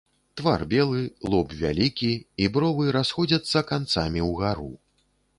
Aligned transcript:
Твар 0.39 0.61
белы, 0.69 1.01
лоб 1.33 1.51
вялікі, 1.59 2.09
і 2.45 2.49
бровы 2.55 2.85
расходзяцца 2.95 3.63
канцамі 3.73 4.25
ўгару. 4.31 4.67